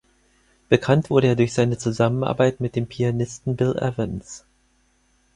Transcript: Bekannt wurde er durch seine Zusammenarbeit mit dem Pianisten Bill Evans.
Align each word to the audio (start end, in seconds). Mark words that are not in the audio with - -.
Bekannt 0.67 1.11
wurde 1.11 1.27
er 1.27 1.35
durch 1.35 1.53
seine 1.53 1.77
Zusammenarbeit 1.77 2.59
mit 2.59 2.75
dem 2.75 2.87
Pianisten 2.87 3.55
Bill 3.55 3.75
Evans. 3.77 4.45